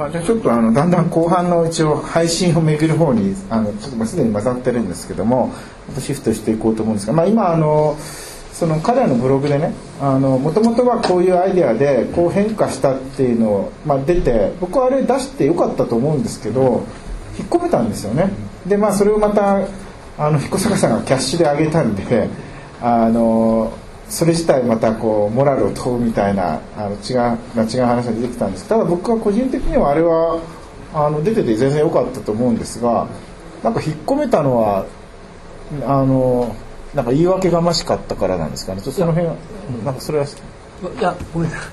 [0.00, 5.52] まあ、じゃあちょっとあのだんだん後半の一応配信を巡る方にあのちょっとすでに混ざってるんですけども
[5.98, 7.98] シフトしていこうと思うんですが、まあ、今あの
[8.50, 16.82] その彼らのブログでねもともとはこういうアイデアでこう変化したっていうのを、まあ、出て僕はあれ出してよかったと思うんですけど
[17.38, 18.30] 引っ込めたんですよね。
[18.66, 19.68] でまあそれをまた
[20.16, 22.26] あの彦坂さんがキャッシュで上げたんで
[22.80, 23.70] あの
[24.10, 28.68] それ自体またこうモラルを問うみたいなあの違う違う話が出てきたんです。
[28.68, 30.40] ただ僕は個人的にはあれは
[30.92, 33.06] あの出てて全然良かったと思うんですが
[33.62, 34.84] なんか引っ込めたのは
[35.86, 36.54] あの
[36.94, 38.82] なんか言い訳がましかったからなんですかね。
[38.82, 39.36] ちょっとその辺は、
[39.84, 40.24] なんかそれは。
[40.24, 40.28] い
[41.00, 41.70] やごめんなさい。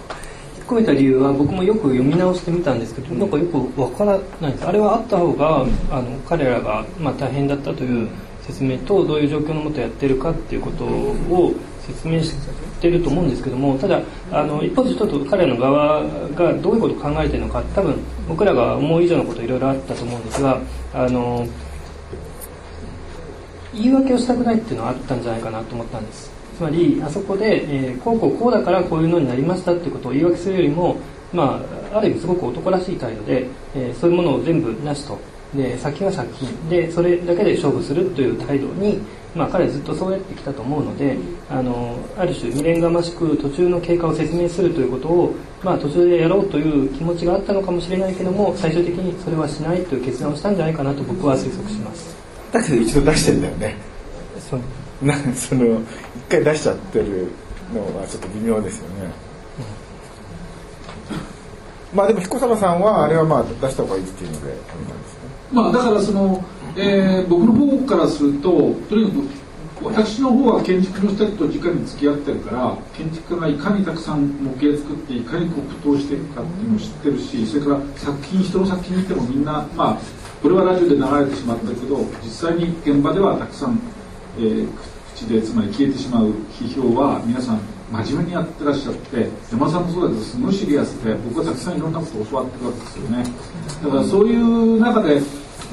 [0.60, 4.68] 引っ込めた理由は僕もよく読み直してみたんですけどなんかよくわからないです。
[4.68, 8.10] あれはあった方があの彼らがまあ大変だったという
[8.46, 11.54] 説明とどういう状況のもとやってるかっていうことを
[11.88, 12.34] 説明し
[12.82, 20.60] てると思うんですけどもただあの一方でちょっと彼らの側がどういうことを考えてるのか多分僕らが思う以上のこといろいろあったと思うんですが
[20.94, 21.48] あの
[23.74, 26.32] 言い訳をしたくないっていうのはあったんじゃないかなと思ったんです。
[26.58, 30.98] つまりあそこで、えー、こうこうこうだからこういうのになりましたっていうことを言い訳するよりも
[31.32, 31.62] ま
[31.94, 35.18] あある意味すごく男らしい態度で、えー、そういうものを全部なしと。
[35.56, 36.28] で先は先
[36.70, 39.00] でそれだけで勝負するという態度に、
[39.36, 41.18] まあ、彼ずっとそうやってきたと思うので
[41.50, 52.16] あのある種未練がましく途中の経過を説明するということを、まあ、途中でやろうという気持ちがあったのかもしれないけども最終的にそれはしないという決断をしたんじゃないかなと僕は推測します。
[52.52, 53.76] だけど一度出してんだよね。
[54.40, 54.60] そう。
[55.02, 55.82] な その一
[56.30, 57.28] 回出しちゃってる
[57.74, 59.12] のはちょっと微妙ですよね、
[61.92, 65.18] うん、まあでも彦坂さんはあれはまあ出した方がいいっていうのであれなんです
[65.52, 66.44] まあ、だからその、
[66.80, 68.50] えー、僕の方からすると
[68.88, 79.98] とにかく私の方は建築の人たちと直に付き合ってるから建築家がいかにたくさん模型作っていかにこう苦闘していくかっていうのを知ってるしそれから作品人の作品見てもみんなまあ
[80.42, 83.80] これはラジオで流れてしまったけど実際に現場ではたくさん、
[84.38, 84.68] えー、
[85.16, 87.60] 口でつまり消えてしまう批評は皆さん
[87.92, 93.24] 真面目にやってらっしゃって山田さんもそうだけどすごいシリアスで僕はたくさんいろんなことを教わってるわけですよね。
[93.84, 95.22] だからそういう中で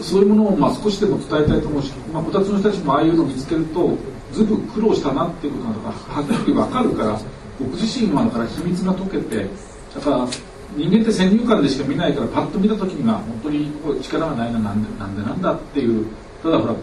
[0.03, 3.97] そういうものをまあ少しでも伝えたいと思うし、まあ、こたつの人たちもああいうのを見つけると
[4.33, 7.21] ずいぶん苦労したなっていうことがはっきり分かるから
[7.59, 9.49] 僕自身はだから秘密が解けて
[9.95, 10.29] だから
[10.77, 16.07] 人間って先入観でしか見ないからパッと見た時には本当にこう力がないななんでなんでなんだっていう
[16.43, 16.79] ただほらね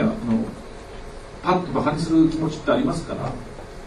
[0.00, 0.14] あの
[1.42, 3.32] パッとバカにする気持ちってありますから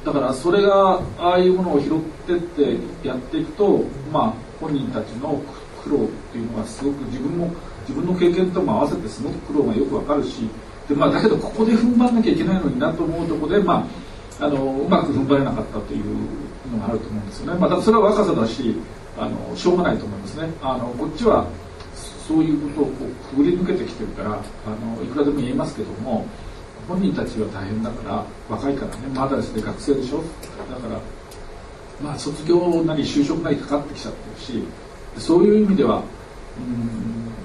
[0.05, 5.41] だからそれがああいうものを拾ってってやっていくとまあ本人たちの
[5.83, 7.53] 苦労っていうのがすごく自分も
[7.87, 10.47] 自分の経験とも合わせてすごく苦労がよくわかるし
[10.87, 13.87] で、まあ、だけどここで踏ん張んなきゃいけないのになと思うところで、ま
[14.39, 16.05] あ、あのうまく踏ん張れなかったという
[16.71, 18.75] のがあると思うんですよね、まあ、それは若さだし
[19.17, 20.49] あのしょうがないと思いますね。
[20.61, 21.47] あのこっちは
[22.27, 24.35] そういうことをこうくぐり抜けてきてるからあ
[24.97, 26.25] のいくらでも言えますけども
[26.87, 29.07] 本人たちは大変だから若いからね。
[29.13, 30.17] まだですね学生でしょ。
[30.69, 30.99] だから
[32.01, 34.63] まあ卒業なり就職なりかかってきちゃってるし
[35.17, 36.01] そういう意味では
[36.57, 37.42] うん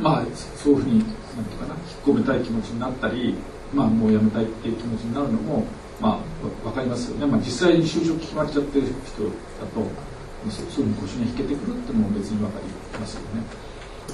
[0.00, 0.24] まあ
[0.56, 3.34] そういうふうになんていうかな引っ込めたい気持ちになったり
[3.74, 5.64] まあもうやめたいっていう気持ちになるのも
[6.00, 9.30] まあ分かりますよね、まあ、実際に就職決まっちゃってる人だ
[9.74, 13.42] とそういうふうに腰が引けてくるってのも別に分かりますよね。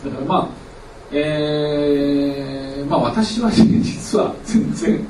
[0.04, 0.48] だからまあ
[1.14, 5.06] えー、まあ私は、ね、実は全然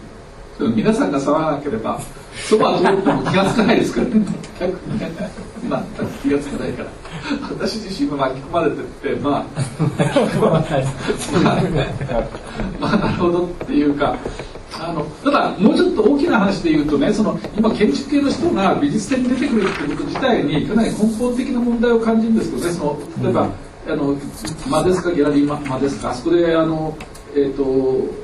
[0.75, 2.01] 皆さんが騒がなければ
[2.49, 4.13] そば通っても気が付かないですからね。
[4.59, 5.13] 全くね。
[5.63, 7.02] 全く気が付かないから。
[7.51, 9.45] 私自身も巻き込まれてってまあ
[12.81, 14.17] まあなるほどっていうか
[14.81, 24.17] あのただもうちょっと大きな話で言うとねその今建築系の人が美術展に出てくるってこと自体にかなり根本的な問題を感じるんですけどねその例えば、うん、あの
[24.71, 26.97] 間ですかギャラリー間ですかあそこであの
[27.35, 28.23] えっ、ー、と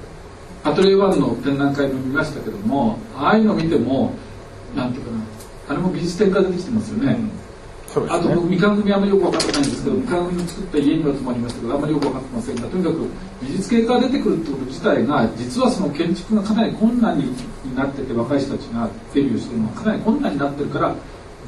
[0.65, 4.13] アトリエワンの展覧会も見ましたけどもああいうの見ても
[4.75, 5.19] なんていうかな
[5.69, 7.38] あれも美術展から出てきてますよね、うん
[7.89, 12.97] ね、あと僕みかん組あんまりよく分かってないんですけどみかん組作った家には泊まりましたけどあんまりよく分かってませんがとにかく
[13.41, 17.35] 美術系から出てくるってこと自体が実はその建築がかなり困難に
[17.75, 20.95] なってて若い人たちがデビューするのがかなり困難になってるから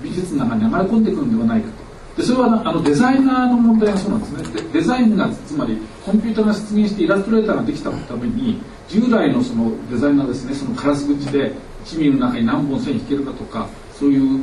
[0.02, 1.90] 美術の中に流れ込んでくるんではないかと。
[2.16, 4.68] でそれはあのデザイナーの問題がそうなんですね。
[4.72, 10.54] デザインがつまりコンピューターが出現してイラストレーターができたために従来のそのデザイナーですね。
[10.54, 11.52] そのカラス口で
[11.84, 14.40] 1ミリの中に何本線引けるかとかそういう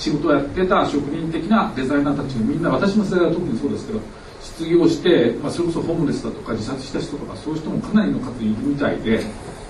[0.00, 4.00] 仕事をやってた職人的なデザイナーたちがみんな私の世代は特にそうですけど
[4.42, 9.20] 失業して、まあ、それこそホームレスだとか自殺した人とかそういう人もかなりの数いるみたいで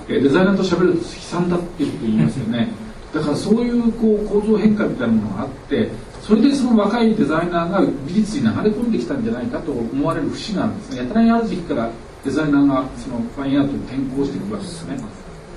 [0.06, 2.68] デザイナーと喋ると悲惨だっていうこと言いますよね。
[3.14, 5.90] だからそういうこう構造変化みたいなものがあって
[6.22, 10.98] それでその若いデザイナーが美術に流れ込んできたんじゃないかと思われる節があるんですね。
[10.98, 11.90] やたらにある時期から
[12.24, 14.96] デザイナーがそのファインアートに転向していくわけですね。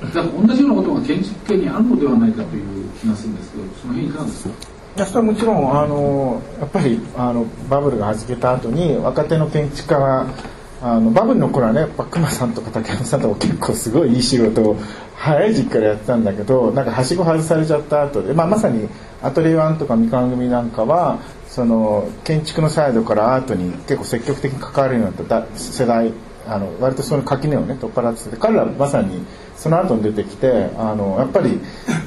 [0.03, 4.55] だから同じようなことが建築系にあるのではないかという気がするんですけどその辺いかがですか？
[4.95, 10.27] いやそれはもちろんあのやっぱりあのバブルがはじけた後に若手の建築家が
[10.83, 14.77] あのバブルの頃はねやっぱ熊さんとか竹山さんとか結構すごいいい仕事を
[15.15, 18.87] 早い時期からやってたんだけど なんかはしご外されちゃった後で、まあ、まさに
[19.23, 21.17] アトリエワンとかみかん組なんかは
[21.47, 26.11] その建築のサイドからアートに結構積極的に関わるようになった世代
[26.47, 31.59] あの割とその垣根をね取っ払ってて彼らまさにその後に出てきてあのやっぱり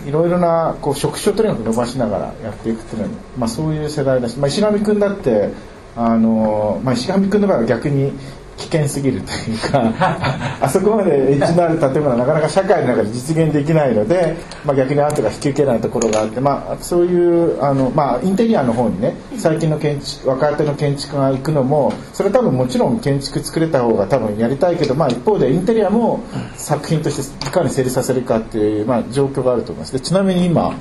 [0.06, 5.50] いろいろなこう職種をとにかく伸ばしながらやっていくっていうのは、まあ、そういう世代だし、まあ、石上君だって
[5.96, 8.12] あの、まあ、石上君の場合は逆に
[8.56, 9.92] 危険すぎるというか
[10.60, 26.20] あそこまでエッジのある建物はなかなか社会の中で実現できないので、まあ、逆にアートが引き受けないところがあって、まあ、そういうあの、まあ、インテリアの方にね最近の建築若手の建築が行くのもそれは多分もちろん建築作れた方が多分やりたいけど、まあ、一方でインテリアも
[26.56, 29.92] 作品としていかに成立させるかっていう、まあ、状況があると思います。
[29.92, 30.74] でちなみに今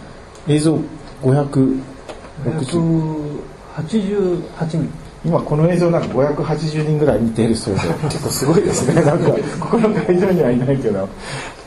[0.48, 0.80] 映像
[1.21, 1.81] 560
[3.75, 9.01] 588人今この映像なんか580人ぐらい見ているそうで 結構すごいですね。
[9.04, 9.30] なんか
[9.60, 11.07] ここの会場にはいないけど、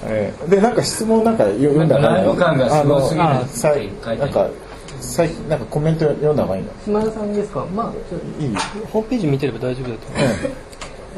[0.06, 1.98] えー、でなんか質問なんか読んだ？
[1.98, 3.26] ライブ感がすごすぎる。
[3.26, 4.48] あのさいなんか
[5.00, 6.68] 最近なんかコメント読んだ方がいいの？
[6.84, 7.66] 島田さんですか？
[7.74, 8.54] まあいい？
[8.92, 10.48] ホームページ見てれば大丈夫だと思います、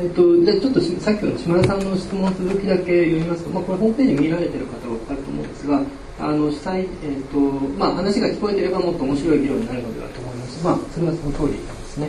[0.00, 5.80] えっと、じゃあちょっとさっきの島田さんの質問続きだけ読みますと、まあ、これホームページ見られてる方は分かると思うんですが
[6.20, 6.88] あの主催、えっ
[7.32, 7.38] と
[7.78, 10.64] まあ、話が聞こえてればもっと面白い議論になるのではと思います。
[10.64, 11.58] まあそれはその通りで
[11.88, 12.08] すね。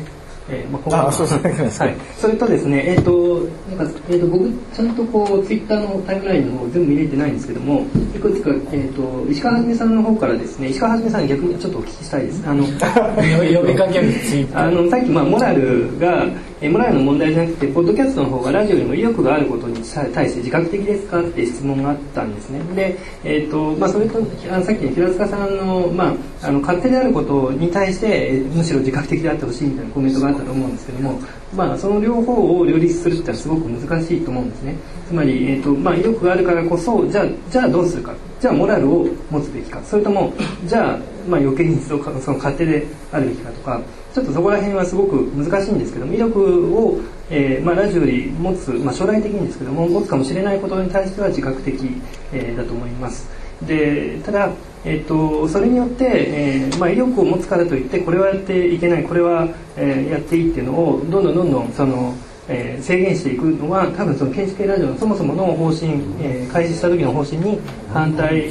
[0.51, 1.50] えーまあ、今後あそうそうは
[1.88, 3.39] い、それとですね、えーと
[3.75, 12.44] なんかえー、と僕ちゃんとこうツイッターのタイムラインの方全部見れてないんですけどもいくつか、えー、と石川はじめさんの方からですね石川はじめさんに逆にちょっとお聞きしたいです。
[12.45, 14.68] あの 呼びかけるツイッター。
[14.68, 16.25] あのさっき、まあ、モラルが
[16.62, 19.81] えモラルの問題じゃなくてポッドキャストの方がラジオよりも意欲があることに
[20.13, 22.60] 対して自覚的ですかって質問があったんですね。
[22.75, 26.10] で、えーとまあ、それとあのさっきの平塚さんの,、ま
[26.44, 31.19] あ、あの勝手であることに対してむしろ自覚的であってほしいみたいなコメントがあったと思うんですけども、
[31.56, 34.75] まあ、その両方を両立するってのはすごく難しいと思うんですね。
[35.08, 38.13] つまり、えーとまあ、意欲があるからこそじゃあじゃあどうするか。
[38.40, 39.81] じゃあモラルを持つべきか。
[39.84, 40.31] それとも
[40.66, 42.04] じゃあ、まあ、余計にその
[42.38, 43.81] 勝手であるべきかとか
[44.13, 47.00] ちょっとそこら辺はすごく難しいんですけども威力を、
[47.30, 51.80] えーまあ、ラジオより持つ、まあ、将来的にですけども持つかもしれないことに対しては自覚的、
[52.34, 53.30] えーだと思います
[53.66, 54.50] でただ、
[54.84, 59.48] えー、とそれによって、えーまあ、威力を持つからといってこれはやっていけないこれは、
[59.78, 62.13] えーやっていいっていうのをどんどんどんどんその
[62.50, 67.60] えー制限していくのは多分その建築系ラジオのそもそもの方針、えー開始した時の方針に
[67.94, 68.50] 反対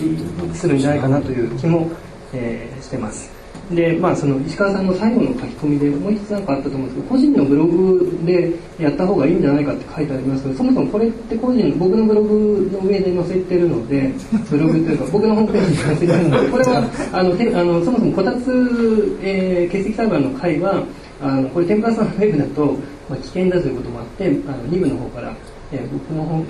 [0.54, 1.90] するんじゃないかなという気も、
[2.32, 3.39] えーしてます。
[3.70, 14.10] で、まあ、その石川さんの最後の書き込みでもう一つなんかあったと思うんですけど個人のブログでやった方がいいんじゃないかって書いてありますけどそもそもこれって個人僕のブログの上で載せてるので
[14.50, 20.82] ブログというか僕のホームページに載せてるのでこれはあのてあのそもそもこたつ、えー欠席裁判の会は
[21.22, 22.76] あのこれ天ぷらさんのウェブだと、
[23.08, 25.32] まあ、危険だということもあってあの2部の方から、
[25.72, 26.42] えー僕の方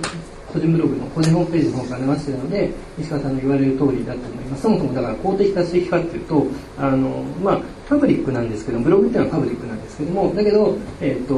[0.52, 4.62] 個人ブログの個人ホームページの方から流してるので石川さんの言われる通りだと思います。
[4.62, 6.46] そもそもだから公的か私的かっていうと
[6.78, 11.34] あのまあパブリックなんですけどブログっていうのはパブリックなんですけどもだけど、えっと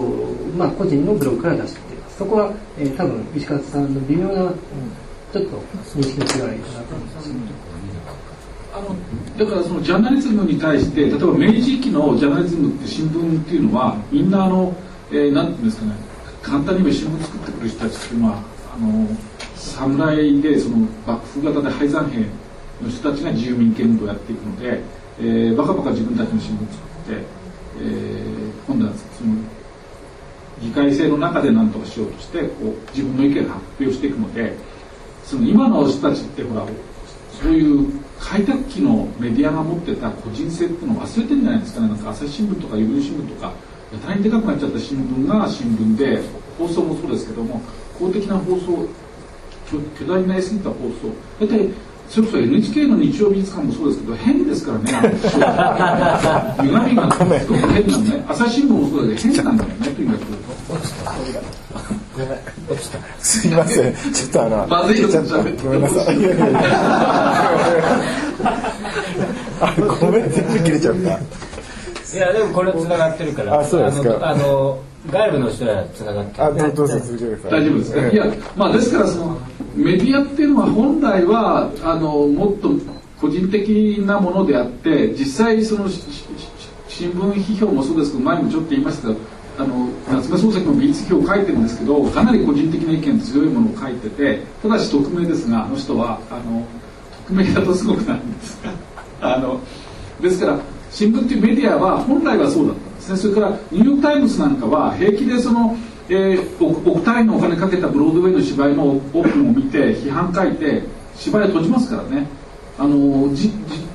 [0.57, 2.19] まあ、個人のブログから出しています。
[2.19, 4.52] そこは、えー多分石川さんの微妙な、
[5.33, 5.62] ちょっと
[5.97, 7.31] 認識の違いかなと思います、
[8.75, 8.97] あの
[9.38, 14.75] だからそのジャーナリズムに対して例えば明治期のジャーナリズムって新聞っていうのはみんなあの、
[15.11, 15.95] えーなんていうんですかね
[16.42, 18.42] 簡単に言えば新聞作ってくる人たちっていうのは
[18.73, 19.07] あの
[19.55, 22.21] 侍でその幕府型で敗残兵
[22.83, 24.81] の人たちが自由民権運動をやっていくので、
[25.21, 26.79] えーバカバカ自分たちの新聞を作
[27.12, 27.25] って、
[27.81, 29.35] えー今度はその
[30.62, 34.57] 議会制の中で何とかしようとしてこう自分の意見を発表していくので
[35.25, 36.67] その今の人たちってほら
[37.43, 41.88] そういう開拓期のメディアが持ってた個人性っていうのを忘れてるんじゃないですかね。
[41.88, 43.52] なんか朝日新聞とか読売新聞とか
[43.93, 46.23] やたらにでかくなっちゃった新聞が新聞で
[46.57, 47.61] 放送もそうですけども
[48.02, 48.88] 公的な放送
[49.71, 51.09] 巨巨大になりすぎた放送。
[51.40, 51.68] 大体
[52.09, 54.90] それこそ NHK の日曜美術館もそうですけど変ですからね。
[56.61, 59.56] 歪みがすごく変なのね朝日新聞もそうだけど変なん。
[59.56, 60.21] だよねとにかく
[63.18, 63.94] すいません。
[64.12, 65.23] ちょっとあのまずいよちご
[65.71, 65.80] めん。
[65.82, 66.61] なさいいやいやいや
[69.61, 70.30] あごめん。
[70.30, 74.78] 全部切れちゃったいやでもこれ繋がってるからあそうですかあの
[75.11, 76.44] 外部の人は繋がってる。
[76.44, 78.09] あどうどうぞ続けてください大丈夫ですか？
[78.09, 79.38] いやまあですからその
[79.75, 82.71] メディアっていうのは本来はあのもっと
[83.21, 83.68] 個人的
[84.06, 89.14] なものであって実際その新聞批評もそうですけど前にもちょっと言いましたが
[89.59, 96.64] あの夏目漱石も美術批評を書いてるんですけどかなり個人的な意見強いものを書いててただし匿名ですがあの人はあの
[97.28, 98.61] 匿名だとすごくなんです。
[98.62, 99.61] があの
[100.21, 102.80] ですから新聞というメディアは本来はそうだった。
[102.90, 105.76] んですねそれからニューヨーク・タイムズなんかは平気でその、
[106.09, 110.82] えー、億単位のお金かけたブロードウェイの芝居のオープンを見て批判書いて
[111.16, 112.26] 芝居を閉じますからね。
[112.78, 113.50] あの事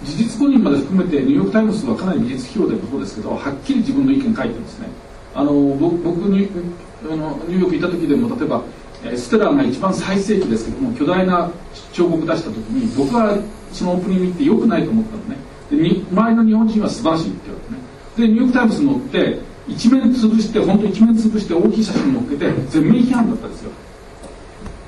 [0.06, 4.88] 実誤認まで含めてニューヨーク・タイムズはかなり美術批評でもそうですけどはっきり自分の意見書いてるんですね。
[5.34, 6.48] あの僕僕に
[7.04, 8.64] あのニューヨーク行った時でも例えば
[9.16, 11.52] ステラが一番最盛期ですけども巨大な
[11.92, 13.38] 彫刻出した時に僕は
[13.72, 15.38] そのオープニング見てよくないと思ったのね。
[15.72, 15.76] で
[16.12, 17.87] 周りの日本人は素晴らしいって言われてね。
[18.18, 23.72] でニューヨーク・タイムズに載って一面潰して本当一面潰して大きい写真載っけて全面批判だったんですよ。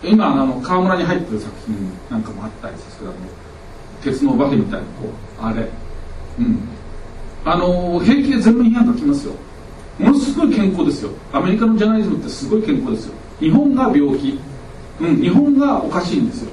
[0.03, 1.75] 今あの川村に入ってる作品
[2.09, 3.17] なんかもあったりするあの
[4.01, 4.86] 鉄のお化けみたいなこ
[5.41, 5.67] うあれ。
[6.39, 6.59] うん。
[7.45, 9.33] あの平気で全面批判が来ますよ。
[10.00, 11.12] ものすごい健康ですよ。
[11.33, 13.13] アメリカのジャーナリズムってすごい健康ですよ。
[13.39, 14.39] 日本が病気、
[15.01, 16.51] うん、日本がおかしいんですよ。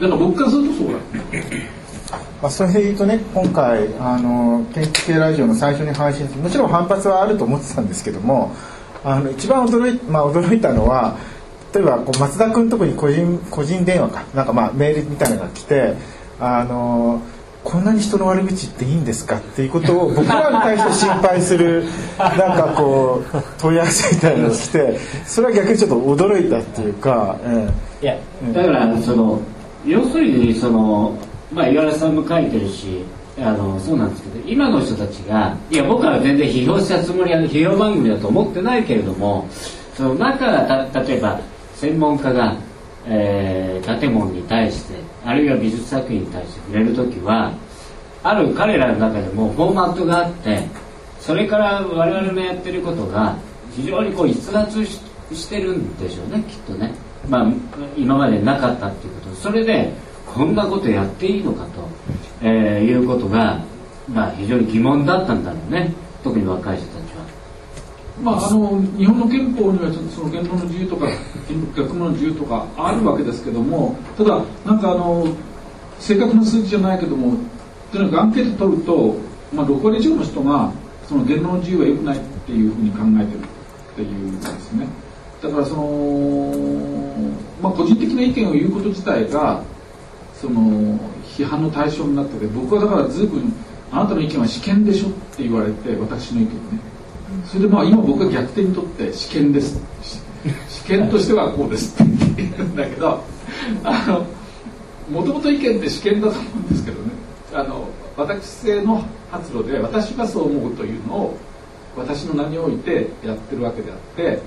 [0.00, 0.98] だから僕からするとそうだ。
[2.40, 8.54] まあ、それで言うとね今回あの建築系ラジオの最初に配信もちろん反発はあると思ってたんですけども
[9.02, 11.16] あの一番驚い,、まあ、驚いたのは
[11.74, 15.94] 例えばこう松田君のとこに個人個人電話かなんかまあメールみたいなのが来て
[16.38, 17.22] あの
[17.64, 19.38] こんなに人の悪口っていいんですか？
[19.38, 21.84] っていうことを僕らに対して心配する
[22.16, 27.36] なんかこう問い合わせみたいなのが来てそれは逆にちょっと驚いたっていうか、
[28.00, 28.16] いや
[28.52, 29.40] だからその
[29.84, 31.18] 要するにその
[31.52, 33.04] まあ岩原さんも書いてるし
[33.38, 39.46] あのそうなんですけど今の人たちがいや僕は全然批評したつもりは批評番組だと思ってないけれども
[39.94, 41.40] その中がた例えば
[41.74, 42.56] 専門家が、
[43.06, 47.52] えー、建物に対してあるいは美術作品に対して触れる時は
[48.22, 50.66] ある彼らの中でもフォーマットがあって
[51.20, 53.36] それから我々のやってることが
[53.74, 56.94] 非常にこう逸脱してるんでしょうねきっとね、
[57.28, 57.52] まあ、
[57.96, 59.36] 今までなかったっていうこと。
[59.36, 59.92] それで
[60.36, 61.88] こんなことやっていいのかと、
[62.42, 63.58] えー、いうことが、
[64.06, 67.26] まあ、非常に疑問だったんだろうね特に若い人たちは。
[68.22, 71.06] まあ、あの日本の憲法にはちょっとその言論の自由とか
[71.74, 75.26] 学問の自由とかあるわけですけどもただなんかあの
[75.98, 77.36] 正確な数字じゃないけども
[77.92, 79.16] とにかくアンケート取ると、
[79.52, 80.72] まあ、6割以上の人が
[81.06, 84.86] その言論の自由は良くないっていうふうに考えてるっていうんですね
[85.42, 86.52] だからその、
[87.60, 89.62] まあ、個人的な意見を言うこと自体が
[90.40, 93.52] その批判の対象になってて僕はだから随分
[93.90, 96.56] あなたの意見は試験でしょって言われて私の意見ね。
[97.46, 99.80] それでまあ今僕は逆転にとって試験です。
[100.68, 103.20] 試験としてはこうですって言うんだけど
[103.82, 104.26] あの
[105.10, 107.10] もともと意見って試験だと思うんですけどね。
[107.52, 111.36] あの私性の発露で私がそう思うというのを
[111.96, 114.40] 私の名においてやってるわけであって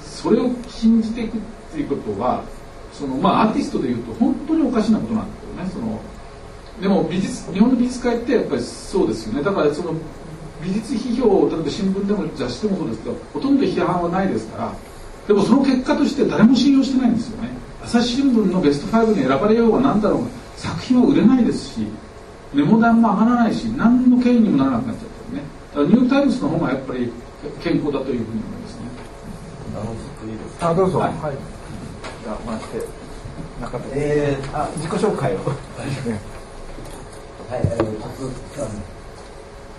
[0.00, 1.40] それを信じていくっ
[1.72, 2.42] ていうことは
[2.92, 4.34] そのまあアーティストでいうと本
[4.72, 6.00] かしなことなんだけどねその
[6.80, 9.42] でも美術日本の美術界ってやっぱりそうですよね。
[9.42, 9.94] だからその
[10.62, 14.74] 美術批評例えば新聞でも雑誌でもそうですけどほとんど批判はないですから
[15.28, 17.48] でもその結果として誰も信用してないんですよね。
[17.84, 21.86] 朝日新聞のベスト5に選ばれようが何だろうが作品は売れないですし
[22.54, 25.42] メモ段も上がらないし何の権威にもならなくなっちゃったね。
[25.70, 27.12] だからニューヨーク・タイムズの方がやっぱり
[27.62, 28.82] 健康だというふうに思いますね。
[30.60, 30.98] あどうぞ。
[30.98, 31.36] はい、はい、
[32.22, 33.01] じゃあ回して
[33.62, 35.36] 中田えー、あ自己紹介を。
[35.38, 35.56] はい。
[37.52, 37.62] え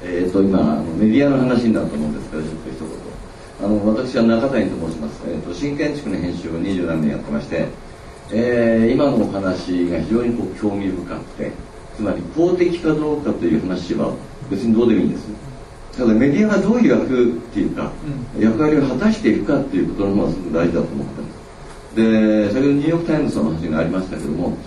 [0.02, 2.90] ー、えー、と今あのメディアの話になると思うんですけどちょっと一言。
[3.62, 7.68] あの私は中谷と申します、えーと、新建築の編集を二十何年やってまして、
[8.32, 11.52] えー、今のお話が非常にこう興味深くて
[11.96, 14.14] つまり公的かどうかという話は
[14.50, 15.28] 別にどうでもいいんです。
[15.98, 17.92] ただメディアがどういう役っていうか、
[18.36, 21.13] うん、役割を果たしていくかっていうことの方がすごく大事だと思ってます
[21.96, 24.58] で先ほどニューヨーク・タイムズの話がありましたけども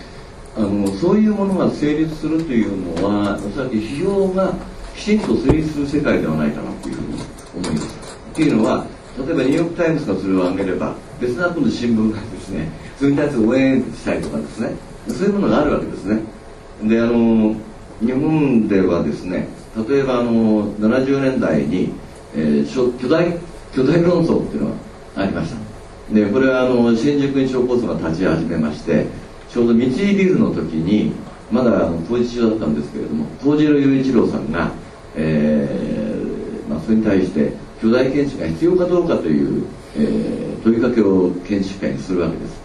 [0.56, 4.54] あのそういうものが成立するというのはおそらく批評が
[4.94, 7.22] きちんと成立する世界ではないかなというふうに
[7.56, 7.96] 思います。
[8.32, 8.86] っていうのは
[9.18, 12.68] 例えばニューヨーク・タイムズがそれを挙げれば別な今度新聞がですね
[12.98, 14.70] それに対する応援したりとかですね。
[15.08, 16.20] そういうものがあるわけですね。
[16.84, 17.54] であの
[18.00, 19.48] 日本ではですね
[19.88, 21.92] 例えばあの70年代に、
[22.34, 23.38] えー、巨大
[23.74, 24.76] 巨大論争っていうのが
[25.16, 25.65] ありました。
[26.12, 29.06] でこれはあの新宿に超高層が立ち始めまして
[29.50, 31.12] ちょうど三井ビルの時に
[31.50, 34.70] まだあの工事中だったんですけれども東次郎雄一郎さんが、
[35.16, 42.60] えーまあ、それに対して巨大建築が必要かどうかという、えー、問いかけを建築家にするわけです。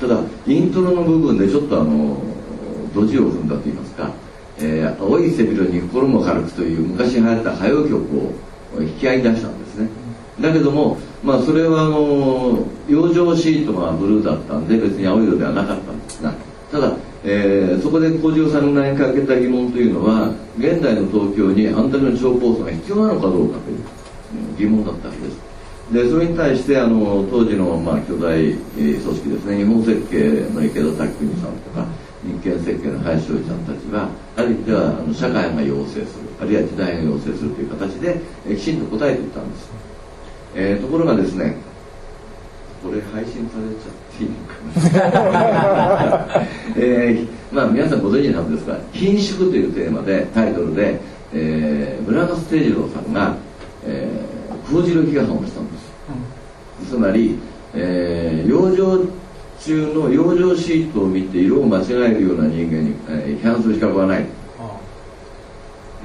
[0.00, 2.16] ただイントロの部分でちょっとあの
[2.92, 4.10] 土地を踏んだといいますか、
[4.58, 9.88] えー、青い背広に心も軽くという昔流行った歌謡曲を引き合いに出したんですね。
[10.40, 16.34] だけども、まあ、それはあの養生シートがブルーだったんで別に青色ではなかったんですが
[16.70, 16.92] ただ、
[17.24, 23.78] えー、そこで小次郎さんがかけた疑問というのは現代の東京にあんだけの超高層が必要なのかどうかという
[24.58, 25.54] 疑問だったわけです。
[25.92, 31.86] でそれに対してあの当時の、まあ、巨大組織ですね日本設計の池田拓国さんとか
[32.24, 36.08] 日建設計の林翔ちゃんたちはある意味ではあの社会が要請する
[36.40, 38.16] あるいは時代が要請するという形で
[38.48, 39.68] えきちんと答えていたんです、
[40.54, 41.56] えー、ところがですね
[42.82, 46.46] これ配信されちゃっていいのかな、
[46.76, 51.00] えー、まあ皆さんご存知なんですが「品縮」というテーマでタイトルで、
[51.32, 53.36] えー、村松貞次郎さんが、
[53.86, 54.76] えー、
[55.46, 55.92] したんです、
[56.82, 57.38] うん、つまり、
[57.74, 59.08] えー、養生
[59.64, 64.26] 中の養生シートを見て色を間違えるような人間に、えー、批判する資格はない、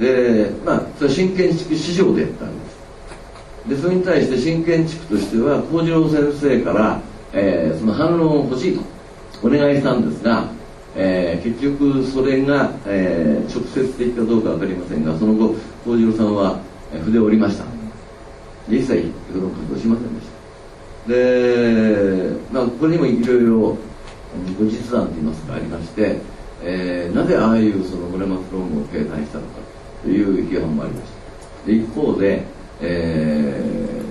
[0.00, 2.69] でまあそれは新建築市場でやったんです
[3.68, 7.00] でそれに対して新建築としては幸次郎先生から、
[7.32, 8.82] えー、その反論を欲しいと
[9.42, 10.48] お願いしたんですが、
[10.96, 16.60] えー、結局それが、えー、直接的かどうか分かりませんがその後幸次郎さんは
[17.04, 17.64] 筆を折りました。
[18.68, 20.26] 一切その活動しませんでし
[21.06, 21.12] た。
[21.12, 23.76] で、まあ、ここにもいろいろ後
[24.64, 26.18] 日談といいますかありまして、
[26.62, 29.54] えー、なぜああいうその村松論文を掲載したのか
[30.02, 31.10] という批判もありまし
[31.62, 31.66] た。
[31.66, 32.44] で一方で
[32.80, 34.02] え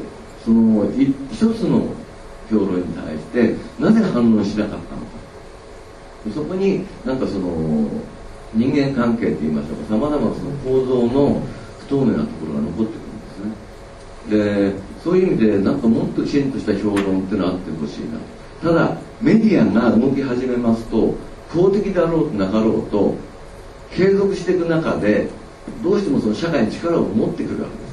[0.41, 0.89] ー、その
[1.31, 1.83] 一つの
[2.49, 5.19] 評論に対してなぜ反応しなかったのか。
[6.33, 7.87] そこになんかその
[8.53, 9.93] 人間関係といいましょうか。
[9.93, 11.41] さまざまな構造の
[11.79, 14.73] 不透明なところが残ってくるんですね。
[14.73, 14.73] で
[15.03, 18.19] そういう意味でなんかもっときちんとした評論っていうのはあってほしいな。
[18.61, 21.15] ただメディアが動き始めますと
[21.53, 23.15] 公的であろうとなかろうと
[23.91, 25.29] 継続していく中で
[25.81, 27.88] どうしてもその社会に力を持ってくるわけです。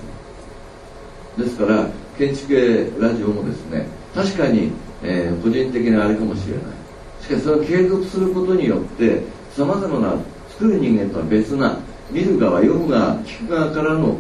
[1.37, 4.73] ですから建築系ラジオもですね確かに、
[5.03, 6.63] えー、個人的なあれかもしれない。
[7.23, 9.23] しかしそれを継続することによって
[9.55, 10.17] さまざまな
[10.51, 11.79] 作る人間とは別な
[12.11, 14.17] 見る側読む側聞く側からの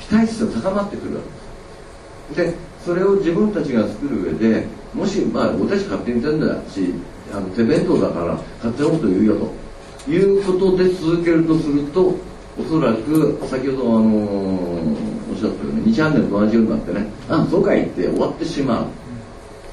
[0.00, 1.22] 期待値が高まってくるわ
[2.34, 2.54] けです。
[2.54, 6.94] でそれを自分たちが作る上でもしまあ俺たち勝手に言ってんだし
[7.32, 9.66] あの手弁当だから勝手なこと言うよと。
[10.08, 12.14] いうことで続けるとすると
[12.58, 18.86] おそらく先ほどあのおっしゃったように2チャンネルと同じようになってねあそうかいって終わってしまう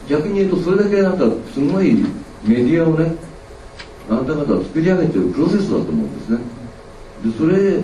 [0.09, 1.95] 逆に言うとそれだけなんかすごい
[2.43, 3.15] メディアをね
[4.09, 6.39] あなた方は作り上げてるプロセスだと思うんですね
[7.23, 7.77] でそれ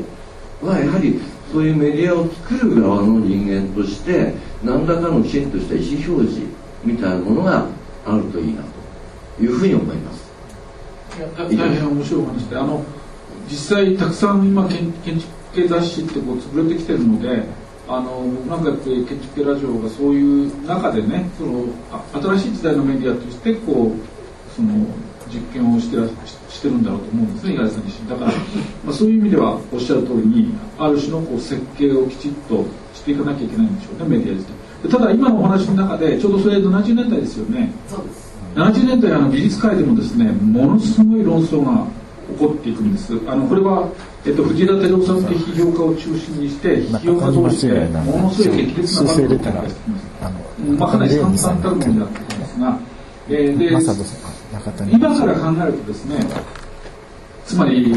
[0.61, 1.19] はやはり
[1.51, 4.33] そういうメディアを作る側の人間として
[4.63, 6.47] 何らかのきちんとした意思表示
[6.83, 7.65] みたいなものが
[8.05, 8.61] あるといいな
[9.37, 10.29] というふうに思います。
[11.37, 12.83] 大変面白い話であの
[13.49, 17.43] 実際たくさん今建築系雑誌ってこう潰れてきてるので
[17.87, 21.65] あの僕なんかやって建築系ラジオがそういう中でねその
[22.37, 24.85] 新しい時代のメディアとしてこうその
[25.27, 25.97] 実験をして
[26.49, 28.09] してるんだろうと思うんですね五十嵐さん自身。
[28.09, 28.31] だから、
[28.85, 34.89] まあ、そういう意味ではおっしゃる通りにある種のこう設計をきちっとしていかなきゃいけないんでしょうねメディア自体。
[34.89, 37.71] ただ今のお話の中でちょうどそれ70年代ですよね。
[37.87, 38.29] そうです。
[38.55, 41.85] 70年代あの美術界でもですねものすごい論争が
[42.33, 43.13] 起こっていくんです。
[43.27, 43.89] あのこれは、
[44.25, 50.49] えっと、藤田照夫さんという批評家を中心にして批評家同士でものすごい激烈なバトルを展開してきます。
[50.77, 52.79] まあ、かなり散々たるものになってきますが、
[53.29, 53.71] えー、で
[54.91, 56.19] 今から考えるとですね
[57.45, 57.93] つまり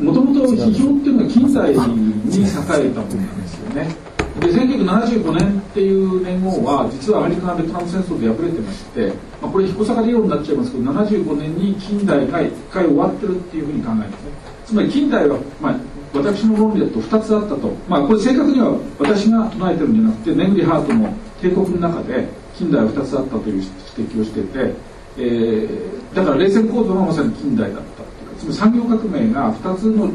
[0.00, 4.09] もともと批評っていうのは近代に栄えたものなんですよね
[4.40, 14.16] で1975年っていう年号は実はアメリカがベトナム戦争で敗れてまして、まあ、これ彦坂理論になっちゃいますけど75年に近代が1回終わってるっていうふうに考えますね。
[14.64, 15.76] つまり近代は、まあ、
[16.14, 23.62] 私の論理だと2つあったと、まあ、これ正確には私が唱えてるんじゃなくてネグリハートの帝国の中で近代は2つあったという
[23.96, 24.74] 指摘をしてて、
[25.18, 30.10] えー、だから冷戦構造がまさに近代だったっていうかつまり産業革命が2つの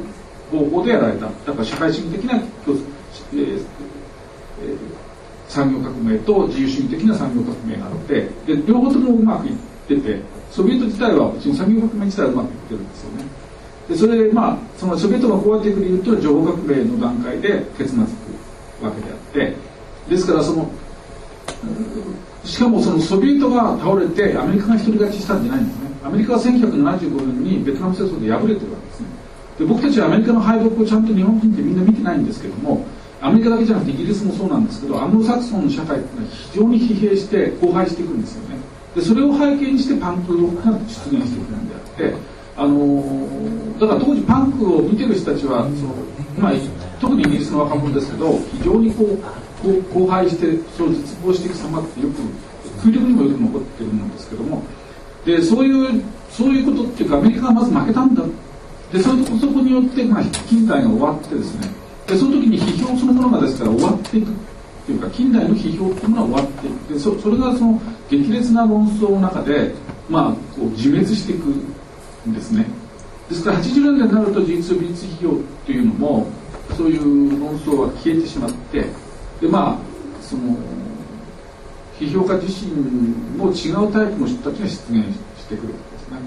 [0.51, 1.25] 方法でやられた。
[1.25, 3.65] だから社会主義的な、えー
[5.47, 9.55] 産業革命と自由主義的な産業革命があってで両方ともうまくいっ
[9.87, 10.19] てて
[10.51, 13.25] ソビエト自体は産業革命自体はうまくいってるんですよね。
[13.87, 18.15] でそれでまあそのソビエトがこうやっていく理由という情報革命の段階で結末つ
[18.79, 19.55] くわけであって
[20.09, 20.69] ですからその
[22.43, 25.85] しかもそのソビエトが倒れてアメリカが独り勝ちしたんじゃないんですね。
[26.03, 29.07] アメリカは1975年にベトナム戦争で敗れてるわけですね。
[29.59, 32.85] で僕たちはアメリカの敗北をちゃんと日本人ってみんな見てないんですけども
[33.25, 38.55] アメリカだけじゃなくてイギリスもそうなんですけどアングロサクソンの社会っていうのは非常に疲弊して荒廃していくんですよね。
[38.95, 42.15] でそれを背景にしてパンクが出現していくんであって
[42.55, 45.95] あのー、だから当時パンクを見てる人たちはその、
[46.39, 46.53] まあ、
[47.01, 52.13] 特にイギリスの若者ですけど非常にこう荒廃してその絶望していく様ってよく
[52.79, 54.63] 空力にもよく残ってるんですけども
[55.25, 58.23] でそういうそういうことっていうかアメリカがまず負けたんだ。
[58.93, 64.33] でそれとそこによって、まあ、近代が終わってですねでその時に批評そのものがですから終わっていくっ
[64.85, 66.93] ていうか近代の批評っていうものは終わっていく。
[66.93, 69.73] でそそれがその激烈な論争の中で、
[70.09, 71.47] まあ、こう自滅していく
[72.29, 72.65] んですね。
[73.29, 76.27] ですから80年代になると事実美術批評っていうのも
[76.77, 78.85] そういう論争は消えてしまって
[79.41, 79.77] でまあ
[80.21, 80.55] その
[81.99, 82.71] 批評家自身
[83.37, 84.77] も違うタイプの人たちが出現
[85.39, 86.19] してくるわけですね。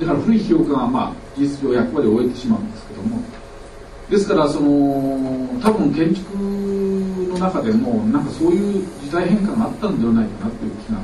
[0.00, 3.22] だから古い批評家がまあ事実上役割を終えてしまうんですけども
[4.10, 4.68] ですからその
[5.62, 10.98] 多分建築の中でもなんかそういう時代変化があったんではないかなという気が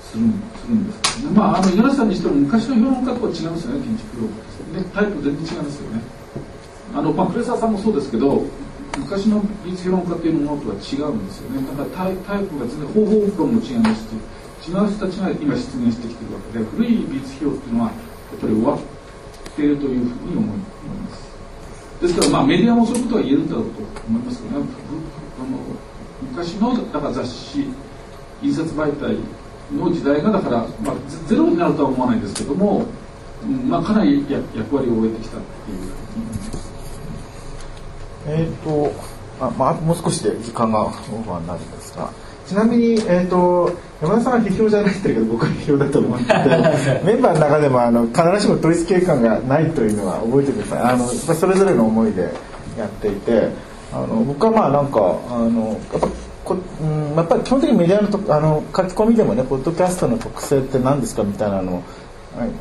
[0.00, 0.24] する
[0.60, 1.36] するんですけどね。
[1.36, 6.02] まああの五十嵐さんにしても昔の評論家とは違うんですよね建築評論家ねタイプ全然違いますよね。
[6.94, 8.44] あのまあクレサーさんもそうですけど
[8.98, 11.66] 昔の美術評論家っていうものとは違うんですよね。
[11.68, 17.92] だからタイタイプが全然方法論も違いますし違う人たちが今出現してきてるわけで古い美術評っていうのはや
[18.36, 18.80] っぱり終わっ
[19.56, 21.31] ているというふうに思います。
[22.02, 24.66] ですからまあメディアもそういうことは言えるんだろうと思いますけどね。
[25.38, 25.58] あの
[26.30, 27.66] 昔のだから雑誌
[28.42, 29.16] 印刷媒体
[29.72, 30.94] の時代がだから、まあ、
[31.28, 32.84] ゼロになるとは思わないですけども、
[33.44, 36.02] うんまあ、かなり役割を終えてきたっていう。
[38.26, 38.92] えっ、と
[39.40, 42.10] あ、まあ、もう少しで時間がオーバーになるんですが
[42.52, 46.34] ちなみに、えーと、山田さんは批評じゃないって言うけど僕は批評だと思ってて
[47.02, 50.80] メンバーの中でもあの必ずしも統一警官がないというのは覚えてください。
[50.92, 52.30] あのそれぞれの思いで
[52.76, 53.48] やっていて
[53.90, 56.08] あの僕はまあなんかあのやっぱ
[56.44, 61.82] こ、うん、やっぱり基本的にメディアのとあの書き込みでもねポッドキャストの特性って何ですかみたいなの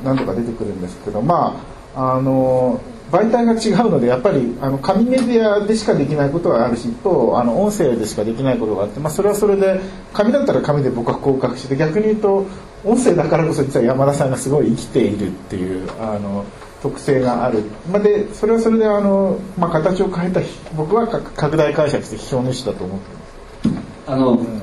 [0.06, 1.62] 何度か出てくるんですけどま
[1.96, 2.80] ああの
[3.12, 9.82] 媒体が違うのでやっぱりあの紙メディアでしかできないことがあるし一方あの音声でしかできないことがあって、まあ、それはそれで
[10.14, 12.46] 紙だったら紙で僕は合格して逆に言うと
[12.86, 16.46] 音声だからこそ実は山田さんがすごい生きているっていうあの
[16.82, 20.40] 特性がある、まあ、でそれはそれであの、まあ、形を変えた
[20.76, 23.82] 僕は拡大解釈して批評主だと思ってます。
[24.08, 24.62] あの、うん、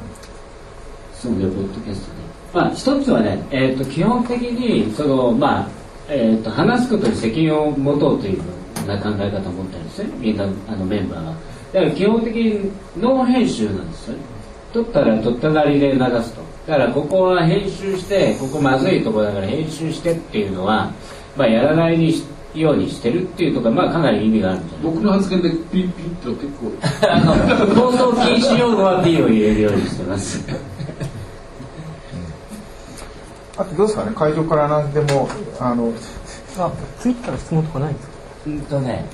[1.14, 2.18] そうねポッドキャストね
[2.52, 5.77] まあ一つはね、えーと、基本的にそのまあ
[6.08, 8.42] えーと、話すことに責任を持とうという
[8.86, 10.10] な考え方を持ってるんですね。
[10.18, 11.32] みんなあのメンバーが。
[11.72, 14.14] だから基本的にノー編集なんですよ。
[14.14, 14.38] ね
[14.72, 16.42] 撮ったら撮ったなりで流すと。
[16.66, 20.92] だからここは編集してここまずいとこだから編集してっていうのは、
[21.36, 22.22] まあ、やらないに
[22.54, 26.72] ようにしてるっていうとか、まあ、かなり意味があるんじゃない僕の発言でピッピッと結構。
[27.08, 27.34] あの
[27.74, 30.44] 放送禁止用語は P を入れるようにしてます
[33.58, 34.12] あとどうですかね？
[34.14, 35.92] 会場から何でもあの
[36.58, 38.12] あツイッターの質問とかないんですか？
[38.46, 39.04] うんとね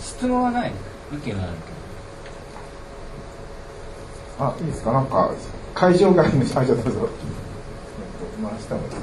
[0.00, 0.72] 質問はない。
[1.12, 1.52] 意見はある
[4.38, 4.46] けど。
[4.46, 4.92] あいいですか？
[4.92, 5.30] なんか
[5.74, 7.08] 会場外のあじゃどうぞ
[8.42, 9.02] 回した方がいい。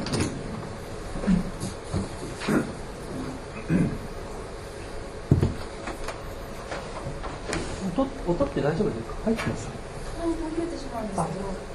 [7.97, 9.15] 音音って大丈夫ですか？
[9.25, 9.67] 入ってます？
[9.67, 11.68] はい入ってしまうんですけど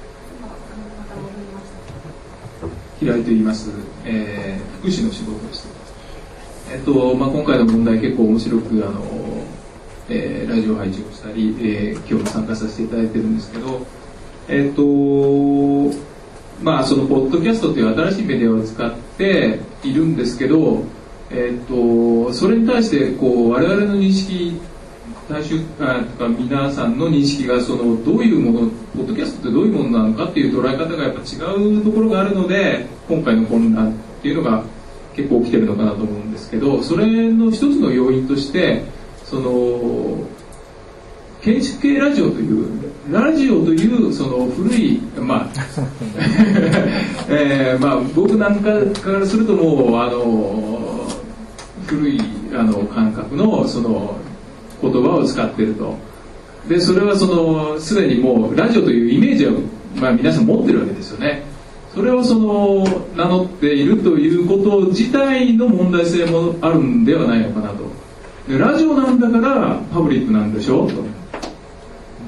[2.99, 3.71] 平井と言います、
[4.05, 5.93] えー、福祉の仕事をしています。
[6.71, 9.03] えっとまあ、今回の問題結構面白くあの、
[10.09, 13.85] えー、ラジオ配置をしたり、えー、今日も参加させていただいてるんですけど、
[14.47, 14.83] えっと
[16.63, 20.83] まあ、そのポッドキャストという新しいメディアを使っているんですけど、
[21.29, 24.59] えっとそれに対してこう我々の認識
[25.29, 34.63] 大衆あとか皆さんの認識がそのどういうものポッドキャストってどういうものなのかっていう捉え方がやっぱ違うところがあるので今回の混乱っていうのが
[35.15, 38.83] 結構起きてるのかなと思うんですけどそれの一つの要因として
[39.23, 40.27] その
[41.41, 45.49] 建築系ラジオというラジオというその古いまあ、
[47.29, 51.07] えー、まあ僕なんかからするともうあの
[51.87, 52.21] 古い
[52.53, 54.17] あの感覚のその
[54.91, 55.95] 言葉を使ってると。
[56.67, 59.53] でそれはそのすでにもうラジオというイメージは、
[59.95, 61.43] まあ、皆さん持ってるわけですよね。
[61.93, 62.83] それをその
[63.15, 67.85] 名乗っているということ自体の問題性もあるんではないのかなと。
[68.47, 71.03] でラジオなんだからパブリックなんでしょと。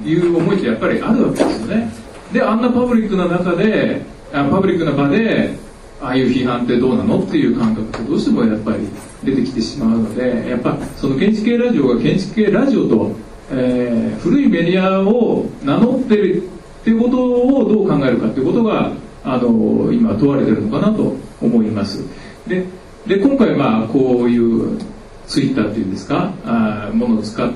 [0.06, 1.91] いう思いってやっぱりあるわけですよね。
[2.32, 5.58] であんなパブリックな中であパブリックな場で
[6.01, 8.88] ああいう批判ってどうなのっていう感覚ってどうしてもやっぱり
[9.23, 13.12] 出てきてしまうのでやっぱその建築系ラジオが建築系ラジオと、
[13.51, 18.91] えー、古いメディアを名乗ってるっていうことをどう考えるかっていうことが
[19.23, 22.01] あの今問われてるのかなと思います。
[22.47, 22.63] で、
[23.05, 24.79] で今回まあこういう
[25.27, 27.51] ツイッターっていうんですかあものを使っ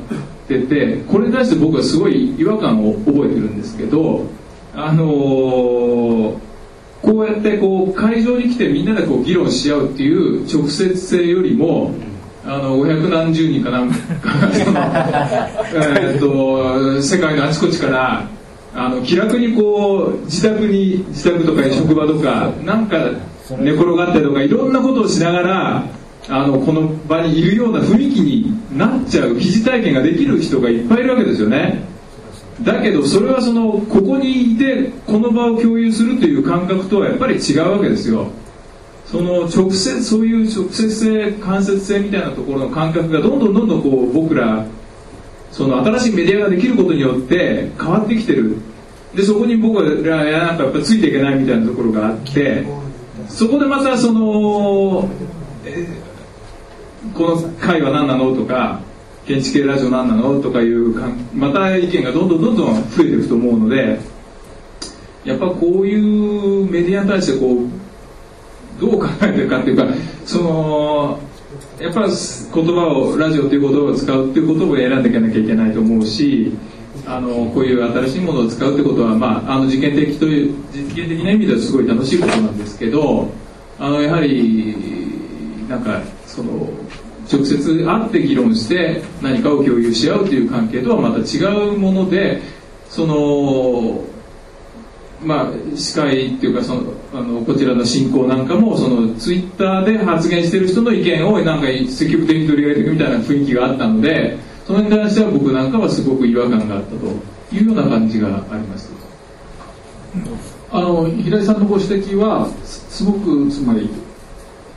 [0.48, 4.26] ててこれに対して僕はすごい違和感を覚えてるんですけど
[4.76, 6.51] あのー
[7.02, 11.94] こうやってこう会場に来てみんなでこう議論し合うっていう直接性よりも
[12.46, 13.96] あの500何十人かなんか
[16.02, 18.28] えと世界のあちこちから
[18.74, 22.98] あの気楽にこう自宅に自宅とか職場とかなんか
[23.60, 25.84] 寝転がったりとかいろんなことをしながら
[26.30, 31.84] あのこの場にいるような雰囲気になっちゃう疑似体験ができる人がいっぱいいるわけですよね。
[32.64, 38.28] だけどそれはそのここにいてこの場を共有するという感覚とはやっぱり違うわけですよ。
[39.06, 44.66] その直接そういう直接性間接性みたいなところの感覚がどんどんどんどんこう僕ら
[45.52, 48.58] その新しいメディアができることによって変わってきてる。
[49.14, 52.66] でそこに僕らなんかやっぱついていけないみたいなところがあって
[53.28, 55.10] そこでまたその、
[57.14, 58.80] この会は何なのとか
[59.26, 60.42] 建築系ラジオ何なの？
[60.42, 64.00] とかいうかまた意見がどんどんどんどん増えていくと思うので
[65.24, 69.86] やっぱこういうメディアに対してこうどう考えてるかっていうか
[70.26, 71.20] その
[71.80, 76.52] やっぱ言葉をラジオっていう言葉を使うっていうことを選んでいかなきゃいけないと思うし
[77.06, 83.30] あのこういう新しいものを使うってことは、まあ、あの実験的という実験的な意味ではすごい楽しいことなんですけど
[83.78, 84.76] あのやはり
[85.68, 86.70] なんかその
[87.32, 91.40] 直接会って議論して何かを共有し合うという関係とはまた違
[91.70, 92.42] うもので
[92.90, 94.04] その
[95.24, 106.96] まあ、司会っていうかそのあのこちらの進行なんかもそのツイッターで発言してる人の意見をなんか積極的に取り上げていくみたいな雰囲気があったのでそれに関しては僕なんかはすごく違和感があったと
[107.56, 108.92] いうような感じがあります。
[110.72, 113.90] あの平井さんのご指摘はすごくつまり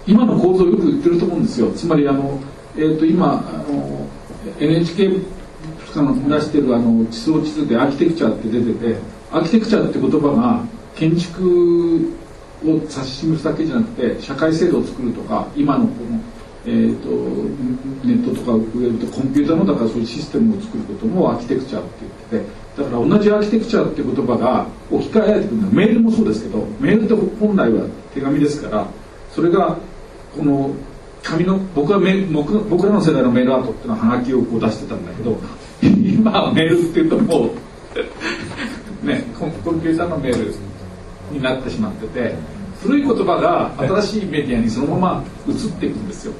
[0.06, 1.70] 今の構造をよく言ってると思うんですよ。
[1.72, 2.38] つまりあの、
[2.76, 4.06] えー、と今あの
[4.60, 5.08] NHK
[5.96, 8.96] の出してるあの地層地図でアーキテクチャって出てて
[9.30, 10.64] アーキテクチャって言葉が
[10.94, 12.12] 建築
[12.64, 16.20] を指し示すだけじゃなくて社会制度を作るとか今のこの、
[16.66, 17.08] えー、と
[18.06, 21.88] ネットとかウェブとコンピューターのだからそういうシステムを作ることもアーキテクチャって
[22.30, 25.66] 言っててだから同じアーキテクチャって言葉が置き換えられてくるの。
[25.68, 28.86] はメールもそうですけどメールって本来は手紙ですから
[29.32, 29.76] それが
[30.36, 30.70] この
[31.22, 35.38] 紙の僕はメ僕僕らの世代のメールアートっていうのはハガキをこう出してたんだけど
[35.82, 37.50] 今はメールっていうとも
[39.04, 40.54] う ねコンピューターのメール
[41.32, 42.34] になってしまってて
[42.82, 46.32] 古い言葉が新しいメディアにそのまま移っていくんですよ。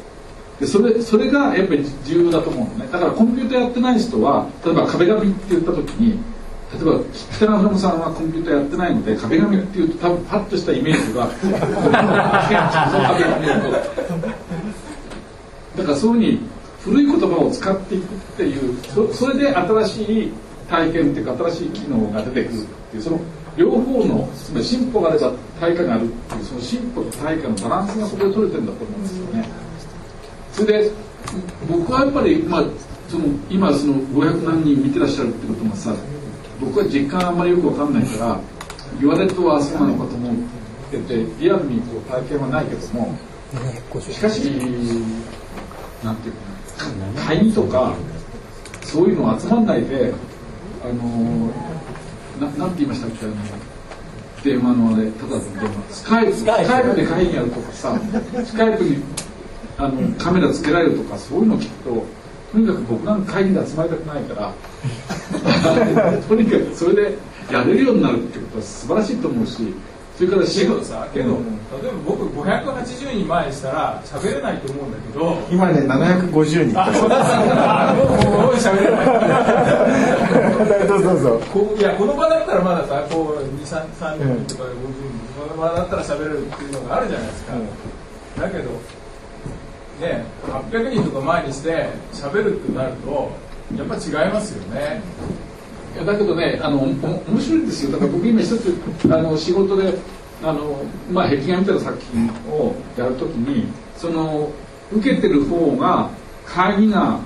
[0.61, 2.89] でそれそれがやっぱり重要だと思うのね。
[2.93, 6.19] だからコンピューターやってない人は例えば壁紙って言った時に
[6.75, 7.01] 例えば
[7.33, 11.47] 北野さんはコンピューターやってないので壁紙っていうと多分パッとしたイメージがだと
[15.79, 16.41] だからそういうふうに
[16.85, 18.07] 古い言葉を使っていくっ
[18.37, 20.33] ていうそそれで新しい
[20.69, 23.21] 体験っていうか新しい機能が出てくるっていうその
[23.57, 29.49] 両方のつまり進歩があれば対価があるっていうその進歩と対価のバランスがそこで取れてるんだと思うんですよね。
[30.53, 30.91] それで
[31.69, 32.65] 僕はやっぱり、まあ、
[33.09, 35.95] その今その500何人見てらっしゃるってこともさ
[36.61, 38.41] 僕は実感あんまりよく分かんないから
[39.01, 40.35] 言われるとはそうなのかと思っ
[40.91, 43.19] ててリアルにこう体験はないけども
[44.01, 44.45] しかし
[46.03, 46.35] なんていう
[46.77, 47.95] かな会議とか
[48.83, 50.13] そういうの集まんないで
[50.85, 51.51] あの
[52.41, 53.35] ななんて言いましたっけあの
[54.45, 55.95] 電話のあれただの電話。
[55.95, 57.99] スカイプスカイプで会議やるとかさ
[58.45, 59.03] スカイプに
[59.79, 62.05] あのカメラつけられるとかそういうの聞くと
[62.55, 64.53] とにかく僕なんか会議で集まりたくないから
[66.29, 67.19] とにかくそれで
[67.51, 69.75] やれるようになるってことは素晴らしいと思うし
[70.17, 71.31] それからけどさけど、
[71.83, 76.81] 例えば僕580人前にしたら喋れないと思うんだけど今ね750人。
[76.81, 80.87] あそうだもう喋れない。
[80.87, 81.09] どうぞ。
[81.09, 81.41] どうぞ
[81.77, 84.95] いやこの場だったらまださこう23人とか50人
[85.37, 87.53] この場だったら喋れるっていうのがあるじゃないですか、
[88.41, 88.71] だけど
[90.01, 93.31] ね800人とか前にして喋るってなると
[93.77, 95.03] やっぱ違いますよね。
[95.95, 97.93] いやだけどねあのお面白いんですよ。
[97.93, 99.95] だから僕今一つあの仕事で
[100.43, 104.51] あの、まあ、壁画みたいな作品をやるときにその
[104.93, 106.11] 受けてる方が
[106.45, 107.21] 会議が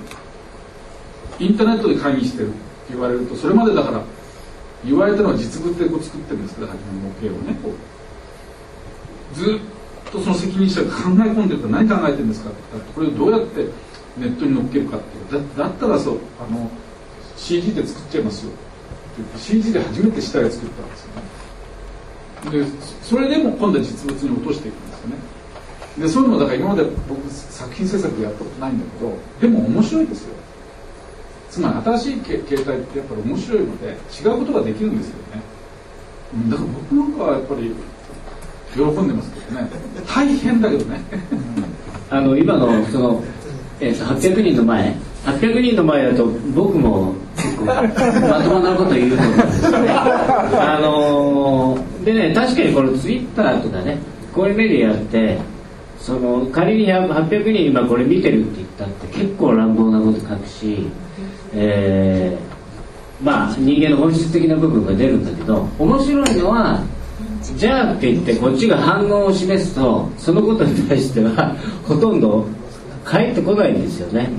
[1.39, 2.57] インターネットで会議してるって
[2.91, 4.03] 言われるとそれまでだから
[4.85, 7.57] 言われたのは実物でこう作ってるんですけど初めの模型をね
[9.33, 9.78] ずっ
[10.11, 13.65] とその責任者が考え込んでるから何考えてるんですかって言ったらこれをどうやって
[14.17, 15.43] ネットに載っけるかっていう。
[15.57, 16.69] だったらそうあの
[17.37, 18.59] CG で作っちゃいますよって
[19.17, 22.65] 言って CG で初めて死体を作ったんですよね。
[22.65, 22.65] で
[23.03, 25.15] それでも今度は実物に落としていくんですよね。
[25.97, 30.33] でそういうのだから今まで僕作品制作やったことないんだけどでも面白いですよ。
[31.49, 35.41] つまり新しい形態ってやっぱり面白いので違うことができるんですよね。
[36.49, 37.73] だから僕なんかはやっぱり
[38.73, 39.69] 喜んでますけどね。
[40.07, 41.01] 大変だけどね。
[42.09, 43.23] あの今のその、
[43.79, 47.73] えー、800人の前800人の前だと僕も結構ま
[48.43, 49.89] ともなこと言うと思うんですよね。
[49.91, 53.97] あのーでね確かにこのツイッターとかね
[54.33, 55.37] こういうメディアって
[55.99, 60.87] その仮に800人今これ見てるって言ったって結構乱暴なこと書くし、
[61.53, 66.81] えーまあ人間の本質的な部分が出るんだけど面白いのは
[67.41, 71.55] じゃあって言ってこっちが反応を示すとそのことに対しては
[71.87, 72.45] ほとんど
[73.03, 74.29] 返ってこないんですよね。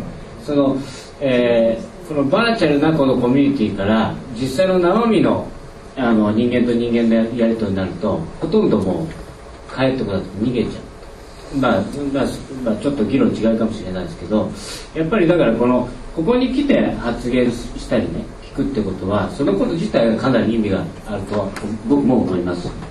[0.44, 0.76] その
[1.20, 5.46] えーこのバーチャルなこのコミュニティから実際の生身の
[5.96, 10.80] あの人間と人間でやり取りになるとほとんどもう帰ってこなくて逃げちゃ
[11.54, 11.56] う。
[11.58, 11.80] まあ、
[12.12, 12.24] まあ、
[12.64, 14.50] まあ、ちょっと議論違うかもしれないですけど
[14.94, 21.48] やっぱりだからこのここに来て発言したりね聞くってことはそのこと自体がかなり意味があるとは
[21.88, 22.89] 僕も思います。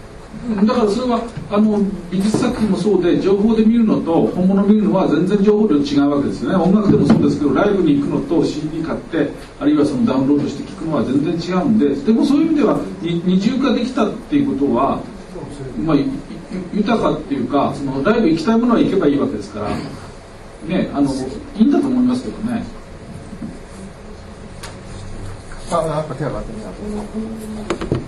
[0.50, 15.00] だからそれはあの美術作品もそうで情報で見るのと本物見るのは全然情報量違うわけですよね音楽でもそうですけどライブに行くのと CD 買ってあるいはそのダウンロードして聞くのは全然違うんででもそういう意味では二重化できたっていうことは、
[15.86, 15.98] まあ、
[16.74, 19.70] 豊かっていうかそのライブ行きたいものは行けばいいわけですから、
[20.68, 22.64] ね、あのいいんだと思いますけどね。
[25.72, 26.62] あ、なんか手上がってみ
[27.94, 27.99] た。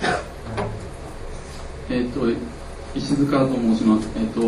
[1.90, 2.20] えっ、と
[2.94, 4.08] 石塚と申します。
[4.16, 4.40] えっ、と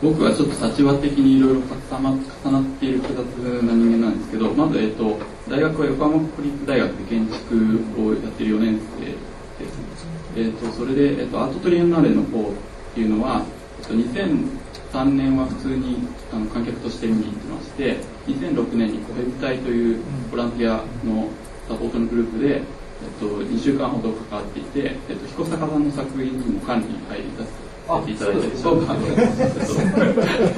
[0.00, 3.26] 僕はちょっと立場的にいろいろ重なっている複雑
[3.64, 10.06] な人間なんですけど、まずえっ、と大学は横浜国立大学で建築をやっている4年生です。
[10.36, 12.52] えっ、とそれでえっ、とアートトリエンナーレの方っ
[12.94, 13.42] ていうのは、
[13.80, 15.98] えっ、と2003年は普通に
[16.32, 17.96] あの観客として見に行ってまして、
[18.26, 21.28] 2006年にコヘビ隊というボランティアの
[21.68, 22.77] サポートのグループで。
[23.00, 29.54] えっと、2週間ほど関わっていて、えっと、彦坂さんの作品にも管理に入りさせていただいてそうか、えっ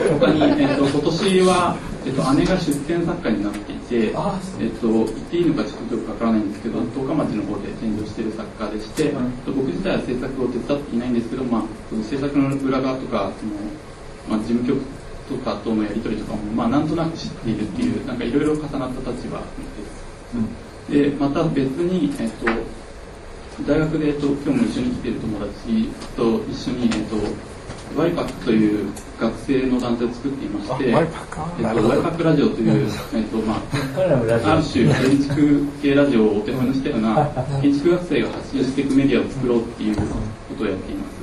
[0.09, 1.77] と、他に、えっと、今年は、
[2.07, 4.13] えっと、姉が出展作家になっていて、えっ
[4.81, 9.13] と、言っていいのかちょっとよくわからないんですけど十日町の方で展示をしている作家でして、えっ
[9.45, 13.53] と、僕自体は制作を手伝っていないんですけど、まあ、その制作の裏側とかその、
[14.33, 14.81] まあ、事務局
[15.29, 19.45] とかとのやり取りとかも、まあ、なんとなく知っているっていうなんかいろいろ重なった立場で
[19.85, 20.35] す。
[20.35, 22.47] うんでまた別に、えっと、
[23.67, 27.17] 大学で、えっと、今日も一緒に来ている友達と一緒に、えっと、
[28.01, 28.89] ワイパックという
[29.21, 31.27] 学生の団体を作っていまして、ワイパッ
[31.57, 31.63] ク？
[31.63, 33.61] えっと、ワイパックラジオという、えっとまあ、
[34.53, 37.29] ある種建築系ラジオをお手本にしたような
[37.63, 40.03] 建築学生が発信していくメディアを作ろうっていうこ
[40.59, 41.21] とをやっています。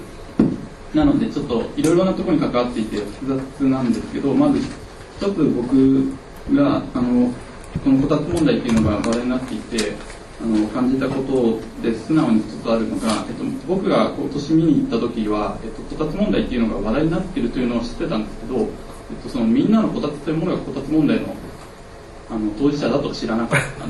[0.96, 6.10] なのでちょっといろいろなところに関わっていて複雑なんですけどまず一つ僕
[6.56, 7.30] があの
[7.84, 9.94] このこたつ問題っていうのが話題になっていて
[10.40, 18.68] あの感じたことで素直に一つあるのが、えっと、僕が今年見に行った時は、えっと、こたつ問題っていうのが話題になっているというのを知ってたんですけど、えっ
[19.24, 21.36] と、そのみんなのこたつというものがこたつ問題の
[22.30, 23.86] あの当事者だと知らなかった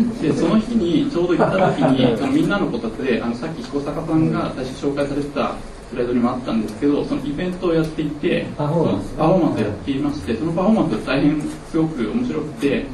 [0.00, 0.22] んです。
[0.22, 5.54] でその日にちょうど行った時にそのみんなのこたつであのさっき彦坂さんが最初紹介されてた
[5.90, 9.14] スライドにもあったんですけどそのイベントをやっていてパフォーマンス。
[9.18, 12.86] パフォーマンスをやっていましてそのパフォーマンスが大変すごく面白くて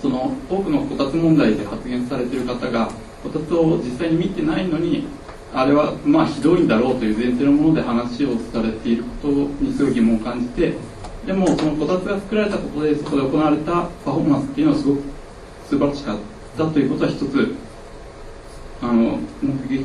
[0.00, 2.90] その多くのこたつ問題で発言されている方が
[3.22, 5.06] こたつを実際に見てないのに
[5.52, 10.74] あれはまあひどいんだろうという前提のもので話をされていることにすごい疑問を感じて
[11.26, 13.72] でもそのこたつが作られたことでそこで行われた
[14.04, 15.02] パフォーマンスっていうのはすごく
[15.68, 16.18] 素晴らしかっ
[16.56, 17.54] たということは一つ
[18.80, 19.84] あの目撃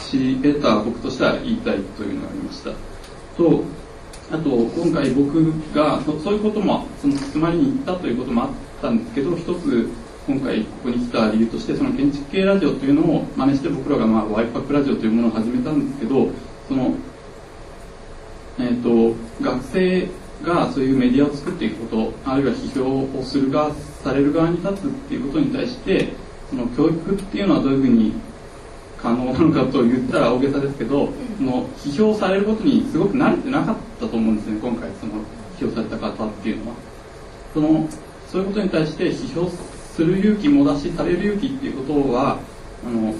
[0.00, 2.70] し得た僕としては言いたいというのがありました。
[3.36, 3.62] と
[4.30, 8.50] あと今回僕がそそういうこともそのつまりに行ったということもあっ
[8.80, 9.88] たんですけど一つ
[10.26, 16.28] 今回ここに来た理由としてその建築系ラジオというのを真似して僕らが、まあ、ワイパックラジオというものを始めたんですけど
[16.68, 16.94] その、
[18.58, 20.08] えー、と学生
[20.42, 26.12] がそういうメディアを作っていくことあるいは批評をする側される側に立つっていうことに対して
[26.50, 28.12] その教育っていうのはどういうふうに
[29.00, 35.12] 可能なのかと言ったら大げさですけど、その批評されることにすごく慣れてなかったと思うんですね今回その
[35.58, 36.76] 批評された方っていうのは。
[37.52, 37.88] その
[38.30, 39.50] そういうことに対して批評
[39.94, 42.38] する勇気もだしされる勇気っていうことは
[42.84, 43.14] あの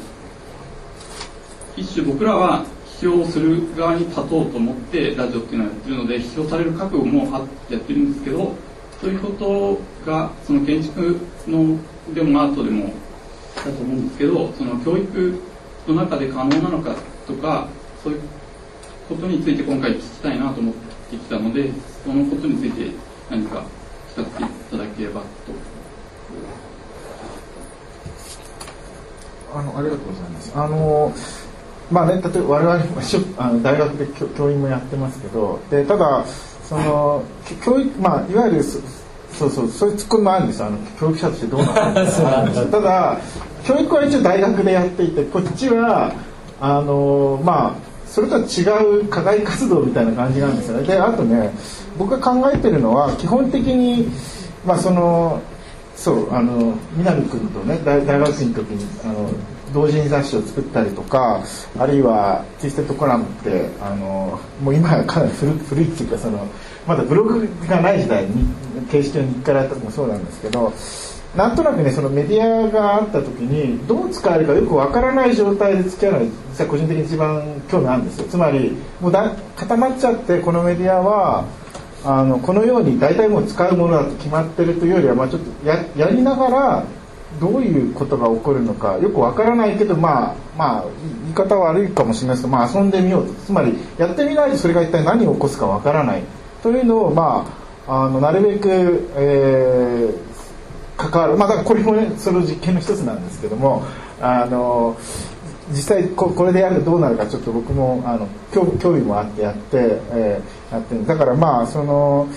[1.77, 2.65] 一種僕らは
[3.01, 8.55] 批評する側に立とうと思ってラジオっていうのをやってるので批評される覚悟もあってやってるんですけど
[9.01, 9.79] そういうこと
[10.11, 11.79] がその建築の
[12.15, 12.93] でもアートでも
[13.57, 15.41] だと思うんですけどその教育
[15.89, 16.95] の中で可能なのか
[17.27, 17.69] とか
[18.03, 18.21] そういう
[19.09, 20.75] ことについて今回聞きたいなと思っ
[21.11, 21.71] てきたので
[22.05, 22.91] そのことについて
[23.31, 23.65] 何か
[24.15, 24.47] 聞かせて。
[24.47, 25.27] いただければと
[29.55, 30.53] あのありがとうございます。
[30.55, 31.13] あの
[31.91, 33.01] まあね、例えば我々も
[33.39, 36.25] あの大学で教教員もやってますけど、でただ
[36.65, 38.81] そのき教育まあいわゆるそ
[39.33, 40.67] そうそうそういうツッコミもあるんですよ。
[40.67, 43.19] あの教育者としてどうなのか そうなんだただ
[43.65, 46.13] 教育は一応大学でやっていて、こっちは
[46.61, 47.75] あのまあ
[48.07, 48.63] それとは違
[49.01, 50.87] う課外活動みたいな感じなんですよね。
[50.87, 51.53] であとね、
[51.99, 54.09] 僕が考えてるのは基本的に
[54.67, 55.41] まあその
[55.95, 59.31] そうあの南君とね大大学生の時にあの
[59.73, 61.43] 同時に雑誌を作ったりとか
[61.79, 66.47] あるいはティステッドコラムってあのもう今はかなり古古いっていうかその
[66.87, 68.47] まだブログがない時代に
[68.91, 70.73] 形式の日課やった時もそうなんですけど
[71.37, 78.29] なんとなくねそのメディアがあった時にどう使えるかよくわからない状態で付き合うのが実は個人的に一番興味あるんですよ。
[78.29, 81.45] つまりもうだ固まっちゃってこのメディアは
[82.07, 86.85] あのこのように大体もう使うものだと決まってるというよりは、まあ、ちょっとややりながら
[87.41, 90.85] どういうことが起こるのかよくわからないけどまあまあ
[91.25, 93.35] 言い方悪いかもしれないですけど、まあ、遊んでみようと。
[93.35, 96.23] つまりやってみないとそれが一体何を起こすかわからない。
[96.63, 97.45] というのをま
[97.89, 100.27] ああのなるべく、えー
[100.97, 101.37] 関わる。
[101.37, 103.85] まあだからこれもねその実験の一つなんですけども
[104.21, 104.97] あの
[105.71, 112.29] 実際ここれでやるとどうなるかちょっと僕もあの興興味もあってやって、えーやってだからまあその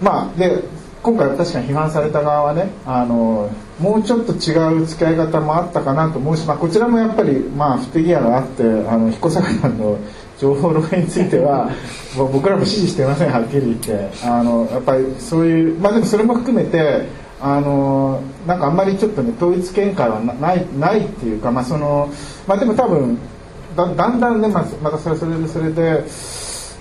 [0.00, 0.62] まあで
[1.02, 3.50] 今回確かに批判された側はねあの
[3.80, 9.98] もうちょっと違う付き合い方もあったかなと思うし、まあ、こちらもやっぱりまあ不手際があってあの彦坂さんの
[10.38, 11.70] 情報漏洩については
[12.16, 14.10] 僕らも支持してませんはっきり言って。
[14.24, 17.06] あのやっぱりそういうまあでもそれも含めて
[17.40, 22.10] あのなんかあんまりちょっとね統一見解はなないないっていうかまあその
[22.46, 23.16] まあでも多分
[23.76, 26.04] だだんだんねまあまたそれそれでそれで、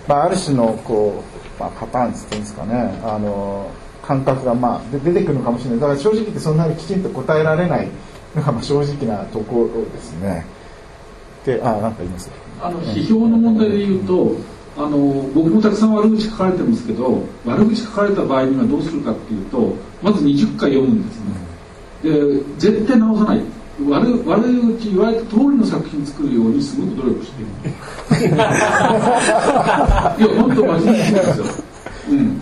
[0.08, 1.24] まあ、ある種のこ
[1.60, 3.70] う、まあ、パターンっつっていうんですかねあの
[4.01, 7.88] 感覚がまあで出てくるのかもしれないだから正直言ってそんなにきちんと答えられない
[8.36, 10.45] のがまあ正直なところですね。
[11.45, 12.30] であなんか言います？
[12.60, 14.36] あの批評の問題で言うと
[14.78, 14.97] あの
[15.34, 19.73] 僕もたくさん悪口書かれてるんですけど悪口書かれた場合にはどうするかっていうと
[20.03, 21.25] まず20回読むんですね。
[22.03, 22.11] で
[22.59, 23.41] 絶対直さない。
[23.89, 24.41] 悪悪
[24.78, 27.51] 口言われた通りの作品作るようにすごく努力している。
[28.28, 28.49] いや
[30.41, 31.45] 本当真面目に言うんですよ、
[32.09, 32.37] うん、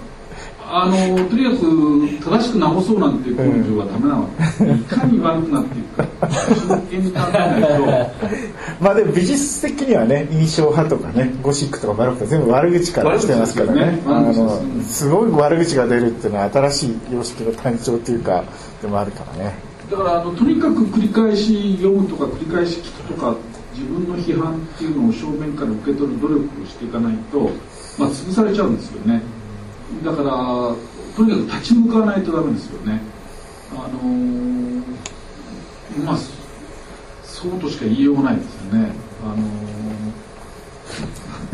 [0.78, 0.93] あの
[1.30, 13.86] とにかく正しく直そうなんていう根性はダメなわけいかに悪くなっていくか真剣に考えないとまあでも美術的にはね印象派とかねゴシックとかバロックとか全部悪口から来てますからね。
[13.86, 14.01] ね。
[14.05, 18.43] のすごい悪口が出るっていうのは新しい様式の誕生というか
[18.82, 19.55] でもあるからね。
[19.89, 23.36] だからあのとにかく繰り返し読むとか繰り返し聞くとか
[23.73, 27.49] 自分の批判っていうのを正面から受け取る努力をしていかないと、
[27.97, 29.21] まあ、潰されちゃうんですよね
[30.03, 30.31] だから
[31.15, 33.01] とにかく立ち向かわないとダメですよね。
[33.71, 34.55] あのー
[36.03, 36.17] まあ
[37.23, 38.91] そうとしか言いようがないですよね。
[39.23, 39.36] あの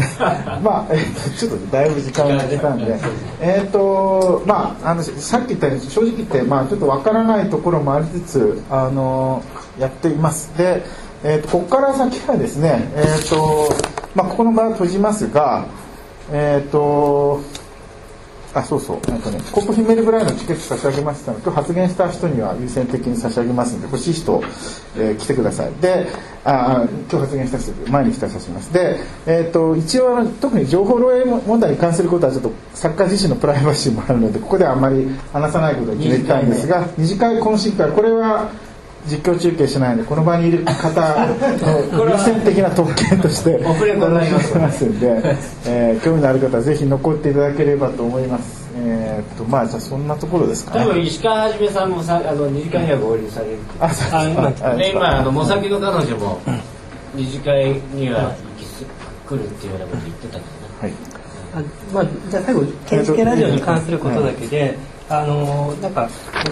[0.61, 2.99] まあ、えっとちょっとだいぶ時間が時間で、
[3.39, 9.43] えっとまああのさっき言ったように正直言ってまあちょっとわからないところもありつつあの
[9.79, 10.51] やっています。
[10.57, 10.83] で、
[11.23, 13.69] えっとここから先はですね、えっと
[14.15, 15.65] まあここの場は閉じますが、
[16.31, 17.41] えっと
[18.53, 19.09] あそうそう。
[19.09, 24.43] なんかねコップヒメルぐらいのチケット差し上げましたので今日発言した人には優先的に差し上げますので欲しい人、
[24.97, 25.71] えー来てください。
[25.81, 26.07] で
[26.43, 28.73] ああ今日発言した人前に来た差します。
[28.73, 38.49] で、えー、と一応あの特に情報漏洩問題に関することはちょっと作家自身のプライバシーもあるのでここではあんまり話さないことを決めたいんですが二次会懇親会これは
[39.07, 41.25] 実況中継しないのでこの場にいる方
[41.95, 44.39] の 優先的な特権として遅れとなりま
[44.71, 44.85] す。
[44.85, 45.21] んで、
[45.65, 48.69] えー興味のある方はぜひ残っていただければと思います。
[48.77, 56.39] えーっとまあじゃあそんなところですか多分ね石川はじめさんもさあの二次会には合流されるあそうで今あのモサキの彼女も
[57.13, 58.85] 二次会には行きす
[59.27, 60.49] 来るっていうようなこと言ってたけどね。
[60.81, 60.93] はい。
[61.53, 61.61] あ
[61.93, 64.77] まあ、じゃあ最後建築系ラジオに関することだけで、
[65.11, 66.09] あのなんか、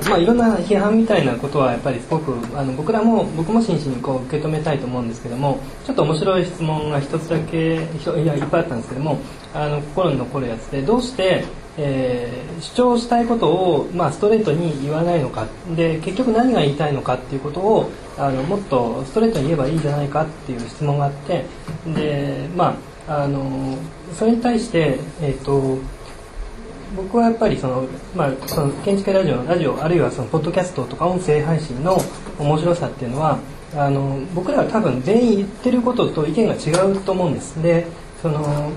[0.10, 7.80] まあ、いろんな批判みたいなことはやっぱりすごくあの僕らも僕も真摯にこう受け止めたいと思うんですけどもちょっと面白い質問が一つだけい
[8.26, 9.18] やいっぱいあったんですけども
[9.54, 11.46] あの心に残るやつでどうして、
[11.78, 21.46] えー主張したいことを、まあ、ストレートに言わないのかで結局何が言いたいのかっていうことをあのもっとストレートに言えばいいんじゃないかっていう質問があって
[21.96, 23.78] でまああの
[24.14, 25.80] それに対して、えっと
[26.96, 31.98] 僕はやっぱりその、まあ、その建築ラジオラジオあるいはそのポッドキャストとか音声配信の
[32.40, 33.40] 面白さっていうのは
[33.76, 37.62] あの僕らは多分全員言ってることと意見が違うと思うんです。
[37.62, 37.86] で
[38.22, 38.72] その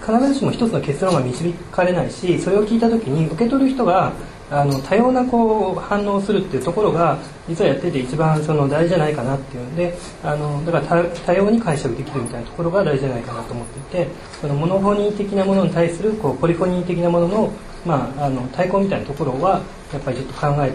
[0.00, 4.12] 必ずしも一つの結論が導かれないしそれを聞いた時に受け取る人が
[4.50, 7.18] あの多様なこう反応をするっていうところが
[7.48, 17.52] 実はやってて一番その大事じゃないかなっていうんであのだから多様に解釈できるみたいなところが大事じゃないかなと思っていてそのモノフォニー的なものに対するこうポリフォニー的なものの,、
[17.84, 19.60] まあ、あの対抗みたいなところは
[19.92, 20.72] やっぱりちょっと考え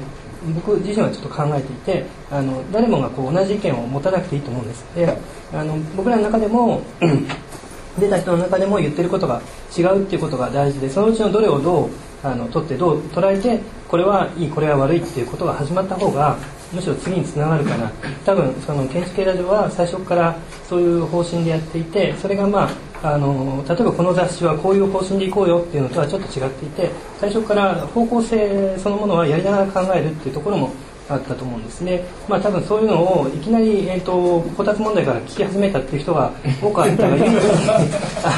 [0.56, 4.84] 僕自身はちょっと考えていてあの誰もがこう同じ意見を持たなくていいと思うんです。
[4.94, 5.18] で
[5.54, 6.82] あの僕らの中でも
[7.98, 9.42] 出た人の中でも言ってることが
[9.78, 11.90] 違うっていうことが大事でそのうちのどれをどう
[12.24, 16.38] あの取ってどう捉えてこれはいいこれは悪いっていうことが始まった方が
[16.74, 17.92] むしろ次につながるかな。
[18.26, 20.36] 多分その建築系ラジオは最初から
[20.68, 22.70] そういう方針でやっていてそれがま
[23.04, 30.72] ああの例えばこの雑誌はこういう方針でいこうよっていうのとはちょっと違っていて最初から方向性そのものはやりながら考えるっていうところも
[31.10, 37.18] あったと思うんですね、まあ、多分そういうのをいきなり、えーと、こたつ問題から聞き始めたっていう人が多かったが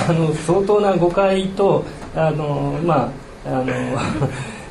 [0.09, 3.65] あの相当な誤解とあの、まああの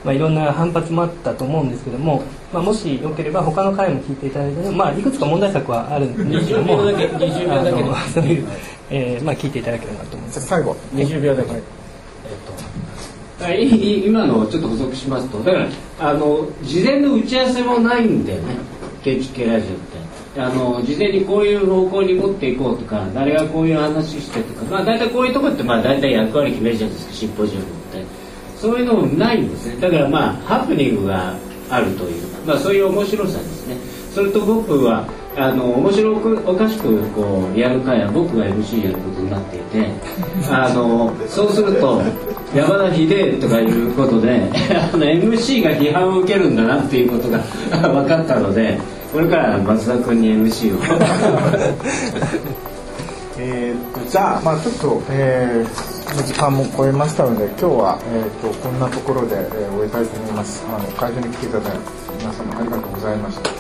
[0.05, 2.23] まあ、いろんな反発もあったと思うんですけども、
[2.53, 8.13] まあ、もしよければ他の回も聞いていただいて、まあ、いくつか問題作はあるんですけども20秒だけ20秒だけ。
[8.13, 8.47] そういう、
[8.91, 10.47] えーまあ、聞いていただければなと思います。
[10.47, 11.51] 最後20秒だけ、
[13.45, 13.63] はい。
[13.65, 14.07] いい。
[14.07, 15.69] 今のをちょっと補足しますとだから
[16.01, 18.57] あの事前の打ち合わせもないんだよね。
[19.03, 20.05] 建築系ラジオって。
[20.37, 28.24] あの事前にこういう方向に持っていこうとか誰がこういう話してとかまあ大体こういうとこってまあ大体役割決めるじゃないですかシンポジウムって
[28.65, 29.77] そういうのもないんですね。
[29.77, 31.35] だからまあハプニングが
[31.69, 33.77] あるという、まあ、そういう面白さですね。
[34.15, 35.07] それと僕は
[35.37, 39.91] あの面白くおかしくこうやる会は僕が MC やることになっていて
[40.49, 42.01] あのそうすると
[42.55, 44.49] 山田秀とかいうことで
[44.95, 47.41] あの MC が批判を受けるんだなっていうことが
[47.91, 48.79] 分かったので
[49.13, 50.81] これから松田君に MC を。
[53.37, 60.65] えーとじゃあまあちょっと、えー、時間も超えましたので今日は、えーと、こんなところで、えー、終えたいと思います。
[60.69, 61.79] あの会場に来ていただいて
[62.19, 63.51] 皆様ありがとうございました。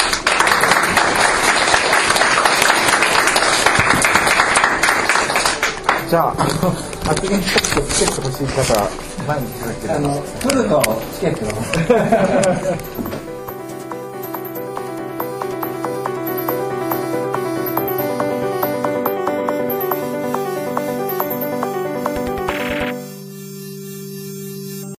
[6.08, 6.34] じゃあ、
[7.04, 8.88] 発言チケットチケット欲しい方、
[9.26, 9.90] 前にいただけ。
[9.90, 11.34] あの、取るとチケッ
[13.26, 13.33] ト